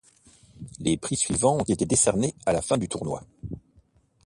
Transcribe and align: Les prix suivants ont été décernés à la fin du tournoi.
Les 0.79 0.97
prix 0.97 1.15
suivants 1.15 1.59
ont 1.59 1.63
été 1.63 1.85
décernés 1.85 2.33
à 2.47 2.53
la 2.53 2.63
fin 2.63 2.79
du 2.79 2.87
tournoi. 2.89 3.23